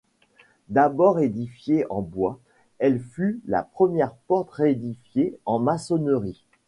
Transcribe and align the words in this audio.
D'abord 0.69 1.19
édifiée 1.19 1.85
en 1.91 2.01
bois, 2.01 2.39
elle 2.79 2.99
fut 2.99 3.39
la 3.45 3.61
première 3.61 4.15
porte 4.25 4.49
réédifiée 4.49 5.37
en 5.45 5.59
maçonnerie. 5.59 6.43